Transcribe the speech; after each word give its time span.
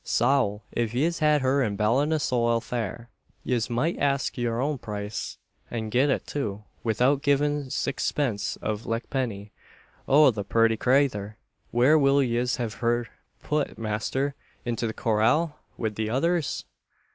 Sowl! 0.03 0.63
if 0.71 0.95
yez 0.95 1.19
had 1.19 1.41
her 1.41 1.61
in 1.61 1.77
Ballinasloe 1.77 2.59
Fair, 2.59 3.11
yez 3.43 3.69
might 3.69 3.99
ask 3.99 4.35
your 4.35 4.59
own 4.59 4.79
price, 4.79 5.37
and 5.69 5.91
get 5.91 6.09
it 6.09 6.25
too, 6.25 6.63
widout 6.83 7.21
givin' 7.21 7.69
sixpence 7.69 8.57
av 8.63 8.85
luckpenny. 8.87 9.51
Oh! 10.07 10.31
the 10.31 10.43
purty 10.43 10.75
crayther! 10.75 11.37
Where 11.69 11.99
will 11.99 12.23
yez 12.23 12.55
hiv 12.55 12.73
her 12.79 13.09
phut, 13.43 13.77
masther? 13.77 14.33
Into 14.65 14.87
the 14.87 14.93
corral, 14.95 15.59
wid 15.77 15.93
the 15.93 16.09
others?" 16.09 16.65